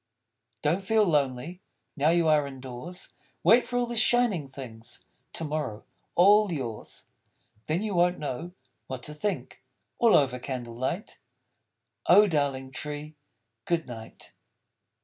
[0.63, 1.61] _Don't feel lonely,
[1.95, 3.13] Now you are in doors.
[3.43, 5.83] Wait for all the shining things To morrow,
[6.15, 7.05] all yours!
[7.65, 8.53] Then you won't know
[8.87, 9.63] what to think!
[9.99, 11.19] All over Candle light.
[12.09, 13.15] _Oh, darling Tree,
[13.65, 14.33] Good night.